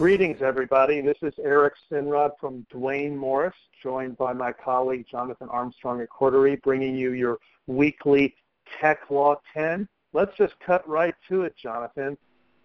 Greetings, 0.00 0.40
everybody. 0.40 1.02
This 1.02 1.18
is 1.20 1.34
Eric 1.44 1.74
Sinrod 1.92 2.30
from 2.40 2.64
Duane 2.70 3.14
Morris, 3.14 3.52
joined 3.82 4.16
by 4.16 4.32
my 4.32 4.50
colleague 4.50 5.04
Jonathan 5.10 5.50
Armstrong 5.50 6.00
at 6.00 6.08
Cordery, 6.08 6.58
bringing 6.62 6.96
you 6.96 7.12
your 7.12 7.36
weekly 7.66 8.34
Tech 8.80 9.00
Law 9.10 9.38
10. 9.52 9.86
Let's 10.14 10.34
just 10.38 10.54
cut 10.64 10.88
right 10.88 11.14
to 11.28 11.42
it, 11.42 11.54
Jonathan. 11.54 12.16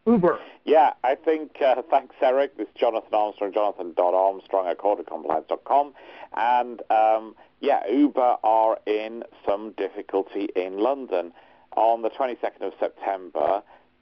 Uber. 0.08 0.40
Yeah, 0.64 0.94
I 1.04 1.16
think, 1.16 1.62
uh, 1.62 1.82
thanks, 1.92 2.16
Eric. 2.22 2.56
This 2.56 2.70
is 2.70 2.74
Jonathan 2.80 3.10
Armstrong, 3.12 3.52
jonathan.armstrong 3.52 4.68
at 4.68 4.78
corderycompliance.com. 4.78 5.94
And 6.38 6.82
um, 6.90 7.36
yeah, 7.60 7.86
Uber 7.92 8.38
are 8.46 8.78
in 8.86 9.26
some 9.46 9.74
difficulty 9.76 10.48
in 10.56 10.78
London. 10.78 11.34
On 11.76 12.02
the 12.02 12.10
22nd 12.12 12.62
of 12.62 12.74
September, 12.80 13.62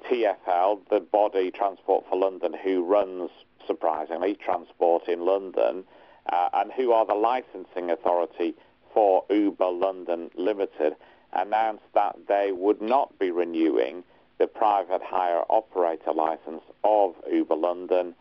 TfL, 0.10 0.80
the 0.90 1.00
body 1.00 1.52
Transport 1.52 2.06
for 2.10 2.18
London, 2.18 2.54
who 2.64 2.84
runs, 2.84 3.30
surprisingly, 3.66 4.36
transport 4.36 5.08
in 5.08 5.26
London, 5.26 5.84
uh, 6.32 6.50
and 6.54 6.72
who 6.72 6.92
are 6.92 7.06
the 7.06 7.14
licensing 7.14 7.92
authority 7.92 8.54
for 8.94 9.26
Uber 9.30 9.70
London 9.70 10.30
Limited, 10.36 10.96
announced 11.34 11.84
that 11.94 12.16
they 12.28 12.52
would 12.52 12.82
not 12.82 13.18
be 13.20 13.32
renewing 13.32 14.04
the 14.38 14.48
private 14.48 15.02
hire 15.04 15.44
operator 15.50 16.14
license 16.14 16.62
of 16.84 17.16
Uber 17.32 17.56
London 17.56 18.16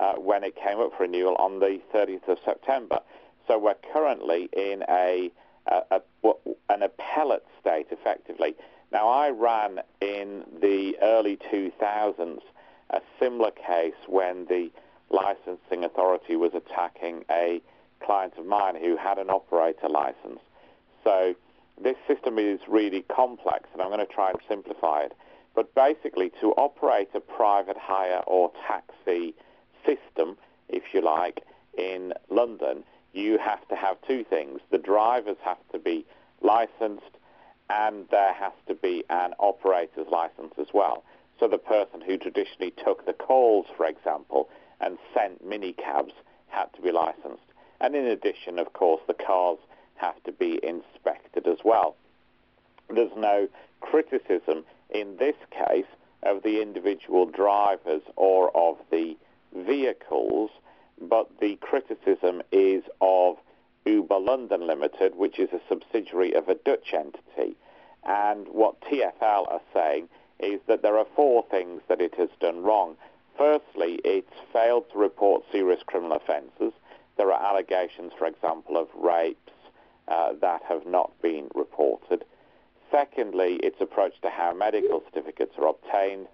uh, 0.00 0.14
when 0.14 0.44
it 0.44 0.54
came 0.56 0.78
up 0.78 0.92
for 0.96 1.04
renewal 1.04 1.34
on 1.36 1.58
the 1.60 1.80
30th 1.94 2.28
of 2.28 2.38
September. 2.44 3.00
So 3.46 3.58
we're 3.58 3.74
currently 3.92 4.48
in 4.52 4.84
a, 4.88 5.30
a, 5.66 5.82
a 5.90 6.00
an 6.68 6.82
appellate 6.82 7.46
state, 7.60 7.86
effectively. 7.90 8.54
Now, 8.90 9.08
I 9.08 9.30
ran 9.30 9.80
in 10.00 10.44
the 10.60 10.96
early 11.02 11.36
2000s 11.52 12.40
a 12.90 13.00
similar 13.20 13.50
case 13.50 13.94
when 14.06 14.46
the 14.46 14.70
licensing 15.10 15.84
authority 15.84 16.36
was 16.36 16.52
attacking 16.54 17.24
a 17.30 17.60
client 18.00 18.34
of 18.38 18.46
mine 18.46 18.76
who 18.76 18.96
had 18.96 19.18
an 19.18 19.28
operator 19.28 19.88
license. 19.88 20.40
So 21.04 21.34
this 21.82 21.96
system 22.06 22.38
is 22.38 22.60
really 22.66 23.02
complex, 23.02 23.68
and 23.72 23.82
I'm 23.82 23.88
going 23.88 24.00
to 24.00 24.06
try 24.06 24.30
and 24.30 24.38
simplify 24.48 25.02
it. 25.02 25.12
But 25.54 25.74
basically, 25.74 26.30
to 26.40 26.52
operate 26.52 27.08
a 27.14 27.20
private 27.20 27.76
hire 27.76 28.22
or 28.26 28.52
taxi 28.66 29.34
system, 29.84 30.36
if 30.68 30.82
you 30.94 31.00
like, 31.00 31.42
in 31.76 32.12
London, 32.30 32.84
you 33.12 33.38
have 33.38 33.66
to 33.68 33.76
have 33.76 33.96
two 34.06 34.24
things. 34.24 34.60
The 34.70 34.78
drivers 34.78 35.36
have 35.44 35.58
to 35.72 35.78
be 35.78 36.06
licensed 36.42 37.18
and 37.70 38.06
there 38.10 38.32
has 38.32 38.52
to 38.66 38.74
be 38.74 39.04
an 39.10 39.34
operator's 39.38 40.08
license 40.10 40.54
as 40.58 40.68
well. 40.72 41.04
So 41.38 41.48
the 41.48 41.58
person 41.58 42.00
who 42.00 42.16
traditionally 42.16 42.72
took 42.84 43.06
the 43.06 43.12
calls, 43.12 43.66
for 43.76 43.86
example, 43.86 44.48
and 44.80 44.98
sent 45.14 45.46
minicabs 45.46 46.12
had 46.48 46.72
to 46.74 46.82
be 46.82 46.92
licensed. 46.92 47.42
And 47.80 47.94
in 47.94 48.06
addition, 48.06 48.58
of 48.58 48.72
course, 48.72 49.02
the 49.06 49.14
cars 49.14 49.58
have 49.96 50.22
to 50.24 50.32
be 50.32 50.58
inspected 50.62 51.46
as 51.46 51.58
well. 51.64 51.96
There's 52.88 53.16
no 53.16 53.48
criticism 53.80 54.64
in 54.90 55.16
this 55.18 55.36
case 55.50 55.86
of 56.22 56.42
the 56.42 56.60
individual 56.60 57.26
drivers 57.26 58.02
or 58.16 58.56
of 58.56 58.78
the 58.90 59.16
vehicles, 59.54 60.50
but 61.00 61.28
the 61.40 61.56
criticism 61.56 62.42
is 62.50 62.82
of 63.00 63.36
Uber 63.88 64.18
London 64.18 64.66
Limited, 64.66 65.16
which 65.16 65.38
is 65.38 65.48
a 65.52 65.60
subsidiary 65.68 66.34
of 66.34 66.48
a 66.48 66.54
Dutch 66.54 66.92
entity. 66.92 67.56
And 68.04 68.46
what 68.48 68.80
TFL 68.82 69.50
are 69.50 69.62
saying 69.72 70.08
is 70.38 70.60
that 70.66 70.82
there 70.82 70.98
are 70.98 71.06
four 71.16 71.44
things 71.50 71.80
that 71.88 72.00
it 72.00 72.14
has 72.16 72.28
done 72.38 72.62
wrong. 72.62 72.96
Firstly, 73.36 73.98
it's 74.04 74.32
failed 74.52 74.90
to 74.90 74.98
report 74.98 75.44
serious 75.50 75.82
criminal 75.86 76.16
offences. 76.16 76.72
There 77.16 77.32
are 77.32 77.42
allegations, 77.42 78.12
for 78.18 78.26
example, 78.26 78.76
of 78.76 78.88
rapes 78.94 79.52
uh, 80.06 80.34
that 80.40 80.62
have 80.64 80.86
not 80.86 81.10
been 81.22 81.48
reported. 81.54 82.24
Secondly, 82.90 83.54
its 83.62 83.80
approach 83.80 84.20
to 84.22 84.30
how 84.30 84.52
medical 84.52 85.02
certificates 85.06 85.54
are 85.58 85.68
obtained. 85.68 86.26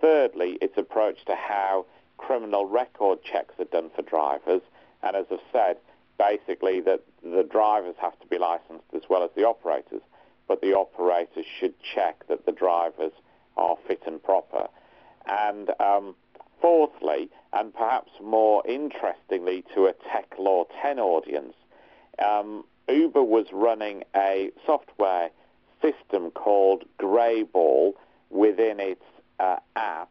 Thirdly, 0.00 0.58
its 0.60 0.76
approach 0.76 1.24
to 1.26 1.34
how 1.34 1.86
criminal 2.18 2.66
record 2.66 3.22
checks 3.22 3.54
are 3.58 3.64
done 3.64 3.90
for 3.94 4.02
drivers. 4.02 4.62
And 5.02 5.16
as 5.16 5.26
I've 5.30 5.38
said, 5.52 5.76
basically 6.18 6.80
that 6.80 7.02
the 7.22 7.42
drivers 7.42 7.96
have 8.00 8.18
to 8.20 8.26
be 8.26 8.38
licensed 8.38 8.86
as 8.94 9.02
well 9.08 9.22
as 9.22 9.30
the 9.36 9.44
operators, 9.44 10.02
but 10.48 10.60
the 10.60 10.74
operators 10.74 11.46
should 11.58 11.74
check 11.82 12.26
that 12.28 12.46
the 12.46 12.52
drivers 12.52 13.12
are 13.56 13.76
fit 13.86 14.02
and 14.06 14.22
proper. 14.22 14.68
And 15.26 15.70
um, 15.80 16.14
fourthly, 16.60 17.30
and 17.52 17.72
perhaps 17.74 18.10
more 18.22 18.66
interestingly 18.66 19.64
to 19.74 19.86
a 19.86 19.92
Tech 20.12 20.34
Law 20.38 20.64
10 20.82 20.98
audience, 20.98 21.54
um, 22.24 22.64
Uber 22.88 23.22
was 23.22 23.46
running 23.52 24.04
a 24.14 24.50
software 24.66 25.30
system 25.80 26.30
called 26.30 26.84
Greyball 26.98 27.92
within 28.30 28.80
its 28.80 29.04
uh, 29.38 29.56
app, 29.76 30.10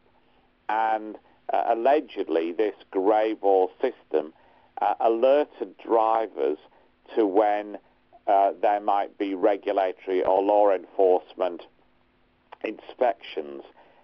and 0.70 1.18
uh, 1.52 1.64
allegedly 1.68 2.52
this 2.52 2.75
Greyball 2.91 3.70
system 3.81 4.34
uh, 4.81 4.94
alerted 5.00 5.78
drivers 5.78 6.57
to 7.16 7.25
when 7.25 7.78
uh, 8.28 8.51
there 8.61 8.79
might 8.79 9.17
be 9.17 9.35
regulatory 9.35 10.23
or 10.23 10.41
law 10.41 10.72
enforcement 10.72 11.63
inspections, 12.63 13.63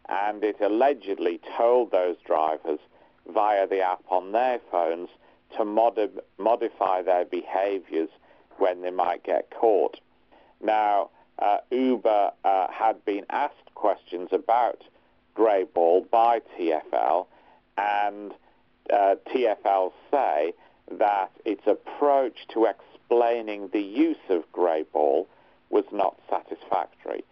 and 0.10 0.44
it 0.44 0.58
allegedly 0.60 1.40
told 1.58 1.92
those 1.92 2.18
drivers 2.26 2.80
via 3.28 3.68
the 3.68 3.80
app 3.80 4.04
on 4.10 4.32
their 4.32 4.60
phones 4.72 5.10
to 5.56 5.64
modi- 5.64 6.10
modify 6.38 7.02
their 7.02 7.26
behaviors 7.26 8.10
when 8.58 8.82
they 8.82 8.92
might 8.92 9.24
get 9.24 9.50
caught. 9.52 10.00
Now, 10.62 11.10
uh, 11.40 11.60
Uber 11.72 12.32
uh, 12.44 12.68
had 12.70 13.04
been 13.06 13.26
asked 13.30 13.74
questions 13.76 14.30
about 14.32 14.84
Greyball 15.36 16.10
by 16.10 16.42
TFL, 16.58 17.28
and 17.78 18.34
uh, 18.94 19.16
TFL 19.34 19.92
say 20.12 20.54
that 20.92 21.32
its 21.46 21.62
approach 21.68 22.48
to 22.54 22.66
explaining 22.66 23.70
the 23.72 23.82
use 23.82 24.18
of 24.30 24.44
Greyball 24.52 25.28
was 25.70 25.86
not 25.92 26.18
satisfactory. 26.30 27.24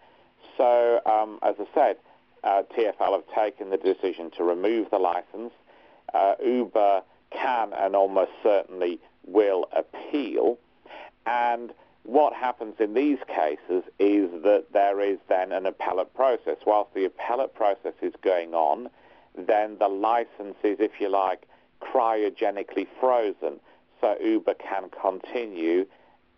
So, 0.58 1.02
um, 1.06 1.40
as 1.42 1.56
I 1.60 1.66
said, 1.74 1.98
uh, 2.44 2.64
TFL 2.76 3.12
have 3.14 3.36
taken 3.36 3.70
the 3.70 3.78
decision 3.78 4.32
to 4.38 4.44
remove 4.44 4.90
the 4.92 5.00
license. 5.00 5.54
Uh, 6.14 6.36
Uber 6.44 7.02
can 7.32 7.74
and 7.74 7.96
almost 7.96 8.32
certainly 8.44 9.00
will 9.26 9.68
appeal. 9.72 10.58
And 11.26 11.74
what 12.04 12.34
happens 12.34 12.76
in 12.80 12.94
these 12.94 13.20
cases 13.28 13.84
is 14.00 14.32
that 14.44 14.66
there 14.72 15.02
is 15.02 15.18
then 15.28 15.52
an 15.52 15.66
appellate 15.66 16.14
process. 16.14 16.58
Whilst 16.66 16.94
the 16.94 17.06
appellate 17.06 17.54
process 17.54 17.94
is 18.02 18.14
going 18.22 18.54
on, 18.54 18.90
then 19.36 19.78
the 19.78 19.90
license 19.90 20.56
is, 20.64 20.78
if 20.80 21.00
you 21.00 21.10
like, 21.10 21.47
cryogenically 21.82 22.88
frozen 23.00 23.60
so 24.02 24.16
Uber 24.22 24.56
can 24.56 24.90
continue 24.90 25.86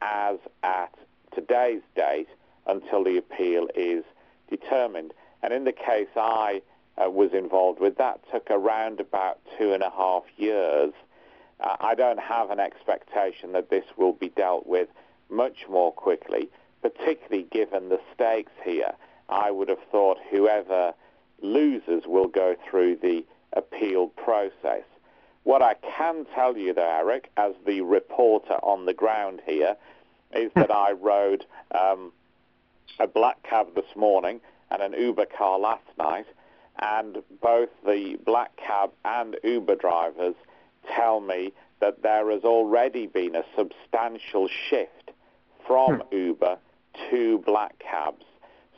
as 0.01 0.37
at 0.63 0.93
today's 1.33 1.81
date 1.95 2.29
until 2.67 3.03
the 3.03 3.17
appeal 3.17 3.67
is 3.75 4.03
determined. 4.49 5.13
And 5.41 5.53
in 5.53 5.63
the 5.63 5.71
case 5.71 6.07
I 6.15 6.61
uh, 6.97 7.09
was 7.09 7.31
involved 7.33 7.79
with, 7.79 7.97
that 7.97 8.19
took 8.31 8.49
around 8.49 8.99
about 8.99 9.39
two 9.57 9.73
and 9.73 9.83
a 9.83 9.89
half 9.89 10.23
years. 10.37 10.93
Uh, 11.59 11.75
I 11.79 11.95
don't 11.95 12.19
have 12.19 12.51
an 12.51 12.59
expectation 12.59 13.51
that 13.53 13.69
this 13.69 13.85
will 13.97 14.13
be 14.13 14.29
dealt 14.29 14.67
with 14.67 14.89
much 15.29 15.65
more 15.69 15.91
quickly, 15.91 16.49
particularly 16.81 17.47
given 17.51 17.89
the 17.89 17.99
stakes 18.13 18.51
here. 18.63 18.93
I 19.27 19.51
would 19.51 19.69
have 19.69 19.83
thought 19.91 20.17
whoever 20.31 20.93
loses 21.41 22.03
will 22.05 22.27
go 22.27 22.55
through 22.69 22.97
the 22.97 23.23
appeal 23.53 24.07
process. 24.07 24.83
What 25.49 25.63
I 25.63 25.73
can 25.73 26.27
tell 26.35 26.55
you, 26.55 26.75
though, 26.75 26.83
Eric, 26.83 27.31
as 27.35 27.53
the 27.65 27.81
reporter 27.81 28.53
on 28.61 28.85
the 28.85 28.93
ground 28.93 29.41
here, 29.47 29.77
is 30.31 30.51
that 30.53 30.69
I 30.69 30.91
rode 30.91 31.43
um, 31.73 32.11
a 32.99 33.07
black 33.07 33.41
cab 33.41 33.73
this 33.73 33.95
morning 33.95 34.41
and 34.69 34.79
an 34.83 34.93
Uber 34.93 35.25
car 35.25 35.57
last 35.57 35.87
night, 35.97 36.27
and 36.77 37.23
both 37.41 37.69
the 37.83 38.19
black 38.23 38.57
cab 38.57 38.91
and 39.03 39.37
Uber 39.43 39.73
drivers 39.73 40.35
tell 40.95 41.19
me 41.19 41.51
that 41.79 42.03
there 42.03 42.29
has 42.29 42.43
already 42.43 43.07
been 43.07 43.35
a 43.35 43.43
substantial 43.57 44.47
shift 44.69 45.09
from 45.65 45.95
hmm. 45.95 46.15
Uber 46.15 46.59
to 47.09 47.39
black 47.39 47.79
cabs. 47.79 48.25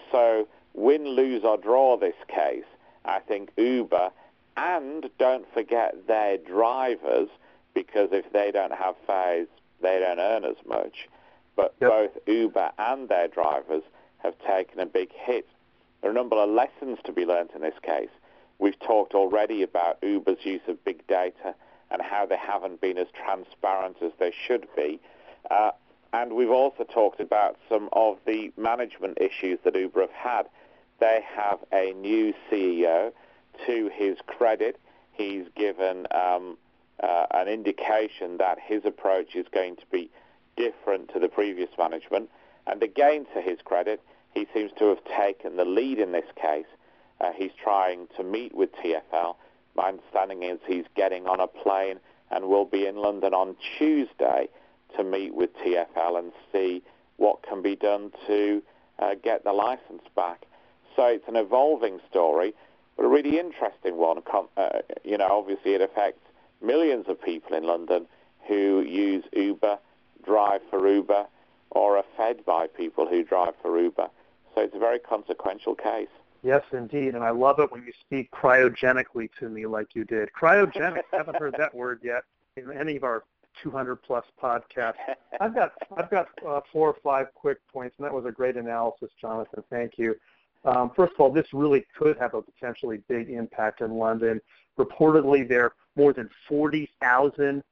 So 0.09 0.47
win, 0.73 1.03
lose 1.03 1.43
or 1.43 1.57
draw 1.57 1.97
this 1.97 2.15
case, 2.29 2.63
I 3.03 3.19
think 3.19 3.51
Uber 3.57 4.11
and 4.61 5.09
don't 5.17 5.45
forget 5.53 6.07
their 6.07 6.37
drivers, 6.37 7.29
because 7.73 8.09
if 8.11 8.31
they 8.31 8.51
don't 8.51 8.73
have 8.73 8.95
fares, 9.07 9.47
they 9.81 9.99
don't 9.99 10.19
earn 10.19 10.45
as 10.45 10.57
much. 10.67 11.07
But 11.55 11.73
yep. 11.81 11.89
both 11.89 12.27
Uber 12.27 12.71
and 12.77 13.09
their 13.09 13.27
drivers 13.27 13.83
have 14.19 14.35
taken 14.47 14.79
a 14.79 14.85
big 14.85 15.11
hit. 15.13 15.47
There 16.01 16.09
are 16.09 16.13
a 16.13 16.15
number 16.15 16.35
of 16.35 16.49
lessons 16.49 16.99
to 17.05 17.11
be 17.11 17.25
learnt 17.25 17.51
in 17.55 17.61
this 17.61 17.79
case. 17.81 18.09
We've 18.59 18.79
talked 18.79 19.13
already 19.13 19.63
about 19.63 19.97
Uber's 20.03 20.43
use 20.43 20.61
of 20.67 20.83
big 20.83 21.05
data 21.07 21.55
and 21.89 22.01
how 22.01 22.25
they 22.25 22.37
haven't 22.37 22.79
been 22.79 22.97
as 22.97 23.07
transparent 23.13 23.97
as 24.01 24.11
they 24.19 24.31
should 24.47 24.67
be. 24.75 24.99
Uh, 25.49 25.71
and 26.13 26.33
we've 26.33 26.51
also 26.51 26.83
talked 26.83 27.19
about 27.19 27.57
some 27.69 27.89
of 27.93 28.17
the 28.25 28.51
management 28.57 29.17
issues 29.19 29.59
that 29.63 29.75
Uber 29.75 30.01
have 30.01 30.11
had. 30.11 30.43
They 30.99 31.21
have 31.35 31.59
a 31.71 31.93
new 31.93 32.33
CEO. 32.49 33.11
To 33.67 33.89
his 33.93 34.17
credit, 34.25 34.79
he's 35.13 35.45
given 35.55 36.07
um, 36.11 36.57
uh, 37.01 37.25
an 37.31 37.47
indication 37.47 38.37
that 38.37 38.57
his 38.59 38.85
approach 38.85 39.35
is 39.35 39.45
going 39.53 39.75
to 39.77 39.85
be 39.91 40.09
different 40.57 41.11
to 41.13 41.19
the 41.19 41.27
previous 41.27 41.69
management. 41.77 42.29
And 42.67 42.81
again, 42.83 43.25
to 43.33 43.41
his 43.41 43.59
credit, 43.63 44.01
he 44.33 44.47
seems 44.53 44.71
to 44.79 44.85
have 44.89 45.03
taken 45.03 45.57
the 45.57 45.65
lead 45.65 45.99
in 45.99 46.11
this 46.11 46.25
case. 46.41 46.65
Uh, 47.19 47.31
he's 47.35 47.51
trying 47.61 48.07
to 48.17 48.23
meet 48.23 48.53
with 48.55 48.69
TFL. 48.73 49.35
My 49.75 49.89
understanding 49.89 50.43
is 50.43 50.59
he's 50.65 50.85
getting 50.95 51.27
on 51.27 51.39
a 51.39 51.47
plane 51.47 51.99
and 52.29 52.45
will 52.45 52.65
be 52.65 52.87
in 52.87 52.95
London 52.95 53.33
on 53.33 53.55
Tuesday 53.77 54.47
to 54.95 55.03
meet 55.03 55.33
with 55.33 55.55
TFL 55.57 56.19
and 56.19 56.31
see 56.51 56.81
what 57.17 57.43
can 57.43 57.61
be 57.61 57.75
done 57.75 58.11
to 58.27 58.61
uh, 58.99 59.15
get 59.21 59.43
the 59.43 59.53
license 59.53 60.03
back. 60.15 60.45
So 60.95 61.05
it's 61.05 61.27
an 61.27 61.35
evolving 61.35 61.99
story, 62.09 62.53
but 63.01 63.07
a 63.07 63.09
really 63.09 63.39
interesting 63.39 63.97
one. 63.97 64.21
Uh, 64.57 64.69
you 65.03 65.17
know, 65.17 65.27
obviously 65.27 65.73
it 65.73 65.81
affects 65.81 66.21
millions 66.61 67.05
of 67.07 67.19
people 67.19 67.57
in 67.57 67.63
London 67.63 68.05
who 68.47 68.81
use 68.81 69.23
Uber, 69.33 69.79
drive 70.23 70.61
for 70.69 70.87
Uber, 70.87 71.25
or 71.71 71.97
are 71.97 72.05
fed 72.15 72.45
by 72.45 72.67
people 72.67 73.07
who 73.07 73.23
drive 73.23 73.53
for 73.59 73.79
Uber. 73.79 74.07
So 74.53 74.61
it's 74.61 74.75
a 74.75 74.79
very 74.79 74.99
consequential 74.99 75.73
case. 75.73 76.09
Yes, 76.43 76.61
indeed, 76.71 77.15
and 77.15 77.23
I 77.23 77.31
love 77.31 77.59
it 77.59 77.71
when 77.71 77.83
you 77.85 77.93
speak 77.99 78.29
cryogenically 78.31 79.29
to 79.39 79.49
me 79.49 79.65
like 79.65 79.95
you 79.95 80.03
did. 80.03 80.29
Cryogenic, 80.39 81.01
haven't 81.11 81.37
heard 81.37 81.55
that 81.57 81.73
word 81.73 82.01
yet 82.03 82.23
in 82.55 82.71
any 82.71 82.97
of 82.97 83.03
our 83.03 83.23
200 83.63 83.95
plus 83.95 84.25
podcasts. 84.41 84.93
I've 85.39 85.55
got 85.55 85.73
I've 85.97 86.09
got 86.09 86.27
uh, 86.47 86.61
four 86.71 86.89
or 86.89 86.97
five 87.03 87.27
quick 87.33 87.57
points, 87.71 87.95
and 87.97 88.05
that 88.05 88.13
was 88.13 88.25
a 88.25 88.31
great 88.31 88.57
analysis, 88.57 89.09
Jonathan. 89.19 89.63
Thank 89.71 89.97
you. 89.97 90.15
Um, 90.63 90.91
first 90.95 91.13
of 91.13 91.19
all, 91.19 91.31
this 91.31 91.47
really 91.53 91.85
could 91.97 92.17
have 92.17 92.33
a 92.33 92.41
potentially 92.41 93.01
big 93.07 93.29
impact 93.29 93.81
in 93.81 93.91
London. 93.91 94.39
Reportedly, 94.77 95.47
there 95.47 95.65
are 95.65 95.73
more 95.95 96.13
than 96.13 96.29
40,000 96.47 97.63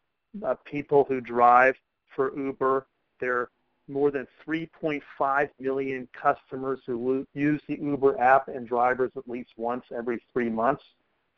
uh, 0.46 0.56
people 0.66 1.06
who 1.08 1.22
drive 1.22 1.76
for 2.16 2.38
Uber. 2.38 2.88
There 3.20 3.38
are 3.38 3.50
more 3.88 4.12
than 4.12 4.28
3.5 4.48 5.50
million 5.60 6.08
customers 6.14 6.80
who 6.86 7.26
use 7.34 7.62
the 7.68 7.80
Uber 7.80 8.20
app 8.20 8.48
and 8.48 8.68
drivers 8.68 9.12
at 9.18 9.28
least 9.28 9.52
once 9.58 9.84
every 9.96 10.22
three 10.32 10.50
months. 10.50 10.84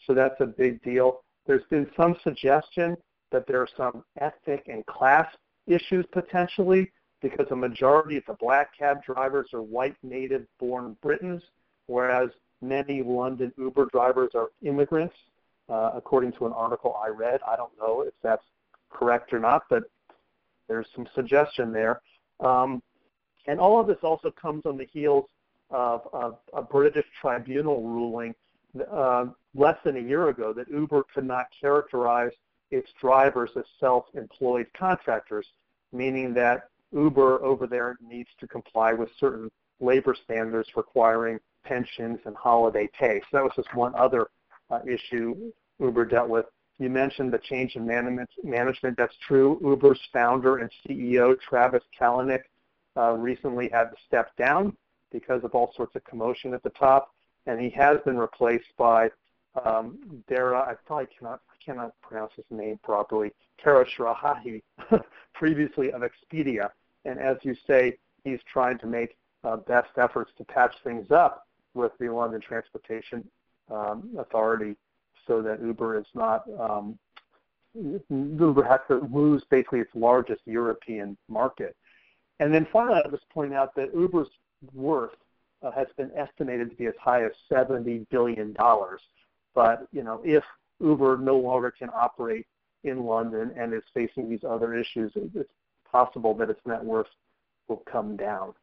So 0.06 0.13
that's 0.13 0.39
a 0.39 0.45
big 0.45 0.81
deal. 0.83 1.21
There's 1.45 1.63
been 1.69 1.89
some 1.95 2.15
suggestion 2.24 2.98
that 3.31 3.48
there 3.48 3.62
are 3.62 3.69
some 3.77 4.03
ethnic 4.19 4.68
and 4.68 4.86
class 4.86 5.27
issues 5.68 6.06
potentially 6.12 6.92
because 7.22 7.48
a 7.52 7.56
majority 7.56 8.18
of 8.18 8.24
the 8.28 8.34
black 8.34 8.78
cab 8.78 9.04
drivers 9.04 9.50
are 9.54 9.62
white 9.62 9.96
native 10.04 10.46
born 10.60 10.96
Britons, 11.02 11.44
whereas 11.88 12.30
many 12.62 13.04
London 13.04 13.54
Uber 13.58 13.88
drivers 13.92 14.32
are 14.36 14.50
immigrants, 14.64 15.16
uh, 15.70 15.92
according 15.94 16.32
to 16.34 16.46
an 16.46 16.54
article 16.54 17.00
I 17.04 17.10
read. 17.10 17.40
I 17.48 17.56
don't 17.56 17.72
know 17.80 18.02
if 18.02 18.14
that's 18.24 18.46
correct 18.90 19.34
or 19.34 19.40
not, 19.40 19.64
but 19.70 19.84
there's 20.68 20.88
some 20.96 21.08
suggestion 21.14 21.72
there. 21.72 22.02
Um, 22.40 22.82
and 23.48 23.60
all 23.60 23.80
of 23.80 23.88
this 23.88 23.98
also 24.04 24.32
comes 24.32 24.66
on 24.66 24.78
the 24.78 24.86
heels 24.86 25.26
of, 25.70 26.08
of 26.14 26.38
a 26.54 26.62
British 26.62 27.06
tribunal 27.20 27.82
ruling 27.84 28.36
uh, 28.92 29.26
less 29.56 29.78
than 29.84 29.98
a 29.98 30.00
year 30.00 30.30
ago 30.30 30.54
that 30.54 30.70
Uber 30.70 31.04
could 31.14 31.26
not 31.26 31.48
characterize 31.60 32.32
its 32.72 32.90
drivers 33.00 33.50
as 33.58 33.66
self-employed 33.80 34.68
contractors, 34.78 35.46
meaning 35.92 36.34
that 36.34 36.70
Uber 36.94 37.44
over 37.44 37.68
there 37.68 37.98
needs 38.02 38.30
to 38.40 38.48
comply 38.48 38.94
with 38.94 39.10
certain 39.20 39.50
labor 39.80 40.16
standards 40.24 40.70
requiring 40.76 41.40
pensions 41.64 42.20
and 42.26 42.36
holiday 42.36 42.90
pay. 42.98 43.20
So 43.20 43.38
that 43.38 43.44
was 43.44 43.54
just 43.56 43.74
one 43.76 43.94
other 43.96 44.28
uh, 44.70 44.80
issue 44.88 45.52
Uber 45.80 46.06
dealt 46.06 46.30
with. 46.30 46.46
You 46.80 46.90
mentioned 46.90 47.32
the 47.32 47.38
change 47.38 47.76
in 47.76 47.86
management. 47.86 48.30
management. 48.44 48.98
That's 48.98 49.16
true. 49.28 49.60
Uber's 49.64 50.00
founder 50.12 50.58
and 50.58 50.70
CEO, 50.88 51.40
Travis 51.40 51.84
Kalanick, 52.00 52.44
uh, 52.98 53.14
recently 53.14 53.70
had 53.70 53.86
to 53.86 53.96
step 54.08 54.36
down 54.36 54.76
because 55.12 55.44
of 55.44 55.54
all 55.54 55.74
sorts 55.76 55.96
of 55.96 56.04
commotion 56.06 56.54
at 56.54 56.64
the 56.64 56.70
top, 56.72 57.14
and 57.46 57.60
he 57.60 57.70
has 57.70 57.98
been 58.06 58.18
replaced 58.18 58.76
by 58.78 59.10
um, 59.66 60.24
Dara. 60.28 60.60
I 60.62 60.74
probably 60.86 61.08
cannot 61.18 61.42
cannot 61.64 61.94
pronounce 62.02 62.32
his 62.36 62.46
name 62.50 62.80
properly. 62.84 63.32
Khosrowshahi, 63.64 64.64
previously 65.34 65.92
of 65.92 66.02
Expedia, 66.02 66.70
and 67.06 67.19
as 67.19 67.38
you 67.44 67.56
say, 67.68 67.98
he's 68.24 68.39
trying 68.51 68.77
to 68.80 68.88
make 68.88 69.18
uh, 69.44 69.57
best 69.57 69.89
efforts 69.98 70.31
to 70.38 70.44
patch 70.44 70.75
things 70.83 71.12
up 71.12 71.48
with 71.74 71.92
the 72.00 72.09
London 72.09 72.42
Transportation 72.42 73.27
um, 73.71 74.09
Authority 74.18 74.75
so 75.27 75.42
that 75.42 75.62
Uber 75.62 76.00
is 76.00 76.06
not 76.13 76.44
um, 76.59 76.98
Uber 78.09 78.63
has 78.63 78.81
to 78.89 79.07
lose 79.12 79.44
basically 79.50 79.80
its 79.80 79.92
largest 79.95 80.42
European 80.45 81.18
market. 81.30 81.75
And 82.39 82.53
then 82.53 82.68
finally, 82.71 83.01
I'll 83.03 83.12
just 83.12 83.30
point 83.30 83.53
out 83.53 83.74
that 83.75 83.94
Uber's 83.94 84.27
worth 84.74 85.15
uh, 85.63 85.71
has 85.71 85.88
been 85.95 86.12
estimated 86.15 86.69
to 86.71 86.75
be 86.75 86.88
as 86.88 86.94
high 87.00 87.24
as 87.24 87.31
$70 87.51 88.07
billion. 88.09 88.56
But, 89.53 89.88
you 89.92 90.03
know, 90.03 90.21
if 90.25 90.44
Uber 90.80 91.18
no 91.18 91.38
longer 91.38 91.71
can 91.71 91.89
operate 91.95 92.48
in 92.83 93.03
London 93.03 93.51
and 93.56 93.74
is 93.74 93.83
facing 93.94 94.30
these 94.30 94.44
other 94.44 94.74
issues, 94.74 95.12
it's 95.15 95.50
possible 95.92 96.34
that 96.36 96.50
its 96.50 96.62
net 96.66 96.84
worth 96.84 97.08
will 97.68 97.84
come 97.92 98.16
down. 98.16 98.54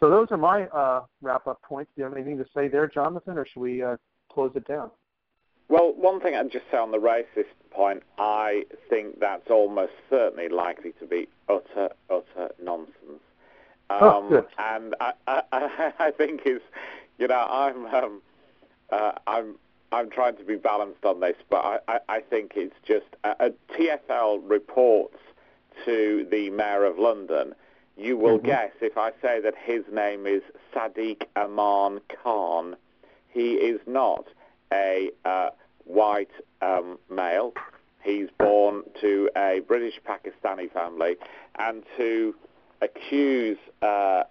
So 0.00 0.10
those 0.10 0.28
are 0.30 0.36
my 0.36 0.64
uh, 0.66 1.04
wrap-up 1.20 1.62
points. 1.62 1.92
Do 1.94 2.00
you 2.00 2.04
have 2.04 2.14
anything 2.14 2.38
to 2.38 2.46
say 2.54 2.68
there, 2.68 2.88
Jonathan, 2.88 3.38
or 3.38 3.46
should 3.46 3.60
we 3.60 3.82
uh, 3.82 3.96
close 4.32 4.50
it 4.56 4.66
down? 4.66 4.90
Well, 5.68 5.94
one 5.96 6.20
thing 6.20 6.34
I'd 6.34 6.50
just 6.50 6.64
say 6.70 6.76
on 6.76 6.90
the 6.90 6.98
racist 6.98 7.46
point, 7.70 8.02
I 8.18 8.64
think 8.90 9.20
that's 9.20 9.48
almost 9.48 9.92
certainly 10.10 10.48
likely 10.48 10.92
to 10.98 11.06
be 11.06 11.28
utter, 11.48 11.90
utter 12.10 12.50
nonsense. 12.62 13.22
Oh, 13.88 14.18
um, 14.18 14.28
oh, 14.32 14.46
and 14.58 14.94
I, 15.00 15.12
I, 15.26 15.92
I 15.98 16.10
think 16.10 16.42
is, 16.46 16.60
you 17.18 17.28
know, 17.28 17.46
I'm, 17.48 17.86
um, 17.86 18.22
uh, 18.90 19.12
I'm, 19.26 19.54
I'm 19.92 20.10
trying 20.10 20.36
to 20.36 20.44
be 20.44 20.56
balanced 20.56 21.04
on 21.04 21.20
this, 21.20 21.36
but 21.48 21.64
I, 21.64 21.78
I, 21.86 21.98
I 22.08 22.20
think 22.20 22.52
it's 22.56 22.74
just 22.86 23.06
uh, 23.24 23.34
a 23.38 23.50
TFL 23.72 24.40
reports 24.42 25.16
to 25.84 26.26
the 26.30 26.50
mayor 26.50 26.84
of 26.84 26.98
London. 26.98 27.54
You 27.96 28.16
will 28.16 28.38
mm-hmm. 28.38 28.46
guess 28.46 28.72
if 28.80 28.96
I 28.96 29.10
say 29.20 29.40
that 29.40 29.54
his 29.62 29.82
name 29.92 30.26
is 30.26 30.42
Sadiq 30.74 31.22
Aman 31.36 32.00
Khan. 32.22 32.76
He 33.28 33.52
is 33.52 33.80
not 33.86 34.26
a 34.72 35.10
uh, 35.24 35.50
white 35.84 36.30
um, 36.60 36.98
male. 37.10 37.52
He's 38.02 38.28
born 38.38 38.82
to 39.00 39.30
a 39.36 39.60
British 39.66 39.94
Pakistani 40.06 40.72
family, 40.72 41.16
and 41.58 41.84
to 41.96 42.34
accuse 42.80 43.58
uh, 43.80 44.24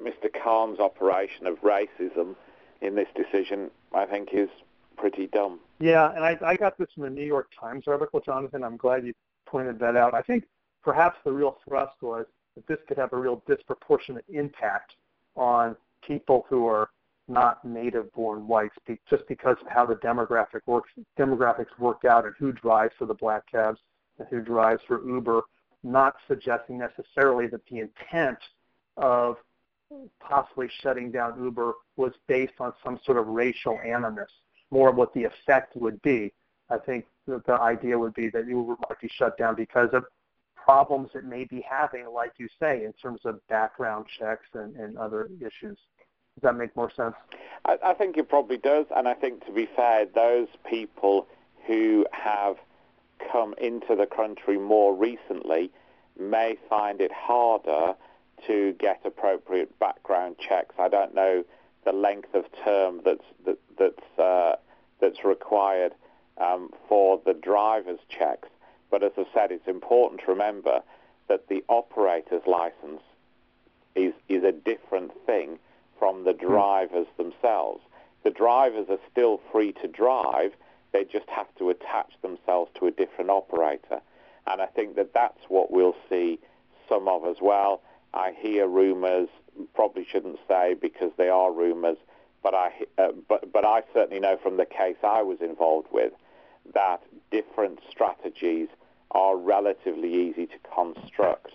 Mr. 0.00 0.32
Khan's 0.32 0.78
operation 0.78 1.46
of 1.46 1.60
racism 1.62 2.36
in 2.80 2.94
this 2.94 3.08
decision, 3.16 3.70
I 3.92 4.06
think, 4.06 4.30
is 4.32 4.48
pretty 4.96 5.26
dumb. 5.26 5.58
Yeah, 5.80 6.12
and 6.14 6.24
I, 6.24 6.38
I 6.44 6.56
got 6.56 6.78
this 6.78 6.88
from 6.94 7.04
the 7.04 7.10
New 7.10 7.24
York 7.24 7.48
Times 7.58 7.84
article, 7.86 8.20
Jonathan. 8.20 8.62
I'm 8.62 8.76
glad 8.76 9.04
you 9.06 9.14
pointed 9.46 9.78
that 9.80 9.96
out. 9.96 10.14
I 10.14 10.22
think 10.22 10.44
perhaps 10.82 11.18
the 11.24 11.32
real 11.32 11.58
thrust 11.66 12.00
was 12.02 12.26
that 12.54 12.66
this 12.66 12.78
could 12.86 12.98
have 12.98 13.12
a 13.12 13.16
real 13.16 13.42
disproportionate 13.46 14.24
impact 14.28 14.94
on 15.36 15.76
people 16.06 16.46
who 16.48 16.66
are 16.66 16.90
not 17.28 17.64
native-born 17.64 18.48
whites, 18.48 18.74
just 19.10 19.26
because 19.28 19.56
of 19.60 19.68
how 19.68 19.84
the 19.84 19.96
demographic 19.96 20.60
works, 20.66 20.90
demographics 21.18 21.78
work 21.78 22.04
out 22.04 22.24
and 22.24 22.34
who 22.38 22.52
drives 22.52 22.92
for 22.98 23.04
the 23.04 23.14
black 23.14 23.42
cabs 23.50 23.78
and 24.18 24.26
who 24.28 24.40
drives 24.40 24.80
for 24.88 25.06
Uber, 25.06 25.42
not 25.82 26.16
suggesting 26.26 26.78
necessarily 26.78 27.46
that 27.46 27.60
the 27.70 27.80
intent 27.80 28.38
of 28.96 29.36
possibly 30.20 30.68
shutting 30.82 31.10
down 31.10 31.42
Uber 31.42 31.74
was 31.96 32.12
based 32.26 32.54
on 32.60 32.72
some 32.82 32.98
sort 33.04 33.18
of 33.18 33.26
racial 33.26 33.78
animus, 33.86 34.30
more 34.70 34.88
of 34.88 34.96
what 34.96 35.12
the 35.14 35.24
effect 35.24 35.76
would 35.76 36.00
be. 36.02 36.32
I 36.70 36.78
think 36.78 37.06
the 37.26 37.58
idea 37.60 37.98
would 37.98 38.14
be 38.14 38.30
that 38.30 38.46
Uber 38.46 38.76
might 38.88 39.00
be 39.00 39.08
shut 39.08 39.36
down 39.38 39.54
because 39.54 39.90
of 39.92 40.04
problems 40.68 41.08
it 41.14 41.24
may 41.24 41.44
be 41.44 41.64
having, 41.66 42.04
like 42.12 42.32
you 42.36 42.46
say, 42.60 42.84
in 42.84 42.92
terms 42.92 43.22
of 43.24 43.40
background 43.48 44.04
checks 44.18 44.44
and, 44.52 44.76
and 44.76 44.98
other 44.98 45.30
issues. 45.40 45.78
Does 46.34 46.42
that 46.42 46.56
make 46.56 46.76
more 46.76 46.92
sense? 46.94 47.14
I, 47.64 47.78
I 47.82 47.94
think 47.94 48.18
it 48.18 48.28
probably 48.28 48.58
does, 48.58 48.84
and 48.94 49.08
I 49.08 49.14
think 49.14 49.46
to 49.46 49.52
be 49.52 49.66
fair, 49.74 50.04
those 50.14 50.48
people 50.68 51.26
who 51.66 52.04
have 52.12 52.56
come 53.32 53.54
into 53.56 53.96
the 53.96 54.04
country 54.04 54.58
more 54.58 54.94
recently 54.94 55.70
may 56.20 56.58
find 56.68 57.00
it 57.00 57.12
harder 57.12 57.94
to 58.46 58.74
get 58.74 59.00
appropriate 59.06 59.78
background 59.78 60.36
checks. 60.38 60.74
I 60.78 60.88
don't 60.88 61.14
know 61.14 61.44
the 61.86 61.92
length 61.92 62.34
of 62.34 62.44
term 62.62 63.00
that's 63.06 63.24
that, 63.46 63.58
that's 63.78 64.18
uh, 64.18 64.56
that's 65.00 65.24
required 65.24 65.94
um, 66.36 66.68
for 66.90 67.22
the 67.24 67.32
driver's 67.32 68.00
checks. 68.10 68.48
But 68.90 69.02
as 69.02 69.12
I 69.16 69.24
said, 69.34 69.52
it's 69.52 69.68
important 69.68 70.20
to 70.22 70.32
remember 70.32 70.82
that 71.28 71.48
the 71.48 71.62
operator's 71.68 72.46
license 72.46 73.02
is, 73.94 74.14
is 74.28 74.44
a 74.44 74.52
different 74.52 75.12
thing 75.26 75.58
from 75.98 76.24
the 76.24 76.32
hmm. 76.32 76.46
drivers 76.46 77.06
themselves. 77.16 77.82
The 78.24 78.30
drivers 78.30 78.86
are 78.88 78.98
still 79.10 79.40
free 79.52 79.72
to 79.72 79.88
drive, 79.88 80.52
they 80.92 81.04
just 81.04 81.28
have 81.28 81.54
to 81.58 81.70
attach 81.70 82.12
themselves 82.22 82.70
to 82.78 82.86
a 82.86 82.90
different 82.90 83.30
operator. 83.30 84.00
And 84.46 84.62
I 84.62 84.66
think 84.66 84.96
that 84.96 85.12
that's 85.12 85.40
what 85.48 85.70
we'll 85.70 85.96
see 86.08 86.38
some 86.88 87.08
of 87.08 87.26
as 87.26 87.36
well. 87.40 87.82
I 88.14 88.32
hear 88.38 88.66
rumours, 88.66 89.28
probably 89.74 90.06
shouldn't 90.10 90.38
say 90.48 90.74
because 90.74 91.12
they 91.16 91.28
are 91.28 91.52
rumours, 91.52 91.98
but 92.42 92.54
I, 92.54 92.72
uh, 92.96 93.08
but, 93.28 93.52
but 93.52 93.64
I 93.64 93.82
certainly 93.92 94.20
know 94.20 94.38
from 94.42 94.56
the 94.56 94.64
case 94.64 94.96
I 95.02 95.22
was 95.22 95.40
involved 95.40 95.88
with 95.92 96.12
that 96.74 97.02
different 97.30 97.80
strategies 97.90 98.68
are 99.12 99.36
relatively 99.36 100.12
easy 100.12 100.46
to 100.46 100.58
construct. 100.74 101.52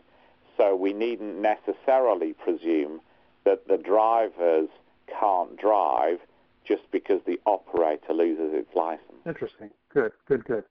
So 0.58 0.76
we 0.76 0.94
needn't 0.94 1.40
necessarily 1.40 2.34
presume 2.34 3.02
that 3.46 3.68
the 3.68 3.78
drivers 3.78 4.70
can't 5.08 5.58
drive 5.58 6.20
just 6.66 6.84
because 6.92 7.22
the 7.26 7.40
operator 7.46 8.14
loses 8.14 8.54
its 8.54 8.70
license. 8.76 9.02
Interesting. 9.26 9.70
Good, 9.94 10.12
good, 10.28 10.46
good. 10.46 10.64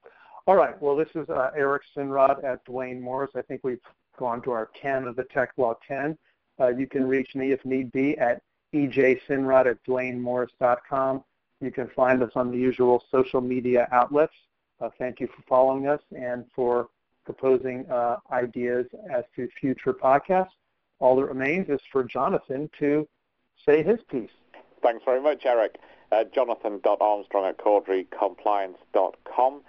All 0.47 0.55
right. 0.55 0.79
Well, 0.81 0.95
this 0.95 1.09
is 1.15 1.29
uh, 1.29 1.51
Eric 1.55 1.83
Sinrod 1.95 2.43
at 2.43 2.65
Duane 2.65 2.99
Morris. 2.99 3.31
I 3.35 3.41
think 3.41 3.61
we've 3.63 3.79
gone 4.17 4.41
to 4.43 4.51
our 4.51 4.69
10 4.81 5.05
of 5.07 5.15
the 5.15 5.23
Tech 5.25 5.51
Law 5.57 5.75
10. 5.87 6.17
Uh, 6.59 6.67
you 6.67 6.87
can 6.87 7.07
reach 7.07 7.35
me 7.35 7.51
if 7.51 7.63
need 7.65 7.91
be 7.91 8.17
at 8.17 8.41
ejsinrod 8.73 9.67
at 9.67 9.83
duanemorris.com. 9.85 11.23
You 11.63 11.71
can 11.71 11.87
find 11.95 12.21
us 12.21 12.31
on 12.35 12.51
the 12.51 12.57
usual 12.57 13.01
social 13.09 13.39
media 13.39 13.87
outlets. 13.91 14.33
Uh, 14.81 14.89
thank 14.97 15.21
you 15.21 15.27
for 15.27 15.41
following 15.47 15.87
us 15.87 16.01
and 16.15 16.45
for 16.53 16.89
proposing 17.25 17.89
uh, 17.89 18.17
ideas 18.31 18.85
as 19.09 19.23
to 19.35 19.49
future 19.59 19.93
podcasts. 19.93 20.51
All 20.99 21.15
that 21.15 21.25
remains 21.25 21.69
is 21.69 21.79
for 21.91 22.03
Jonathan 22.03 22.69
to 22.79 23.07
say 23.65 23.81
his 23.81 23.99
piece. 24.09 24.29
Thanks 24.81 25.03
very 25.05 25.21
much, 25.21 25.45
Eric. 25.45 25.79
Uh, 26.11 26.25
jonathan.armstrong 26.25 27.45
at 27.45 27.57
corderycompliance.com. 27.57 29.61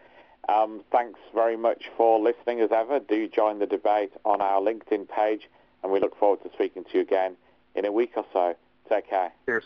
Um, 0.49 0.83
thanks 0.93 1.21
very 1.33 1.57
much 1.57 1.91
for 1.97 2.21
listening 2.21 2.61
as 2.61 2.71
ever. 2.73 3.01
Do 3.01 3.29
join 3.29 3.61
the 3.61 3.67
debate 3.67 4.13
on 4.25 4.41
our 4.41 4.61
LinkedIn 4.61 5.09
page, 5.09 5.49
and 5.83 5.93
we 5.93 6.01
look 6.01 6.19
forward 6.19 6.43
to 6.43 6.51
speaking 6.53 6.85
to 6.85 6.91
you 6.95 7.01
again 7.01 7.37
in 7.75 7.85
a 7.85 7.93
week 7.93 8.13
or 8.17 8.25
so. 8.33 8.55
Take 8.89 9.09
care. 9.09 9.33
Cheers. 9.47 9.65